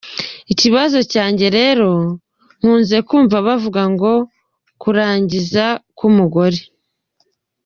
[0.53, 1.91] Ikibazo cyanjye rero:
[2.59, 4.11] nkunze kumva bavuga ngo
[4.81, 5.65] kurangiza
[5.97, 6.59] k’umugore.